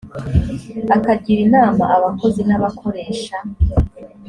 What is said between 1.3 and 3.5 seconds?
inama abakozi n’abakoresha